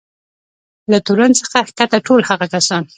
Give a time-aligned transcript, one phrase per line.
[0.91, 2.83] له تورن څخه کښته ټول هغه کسان.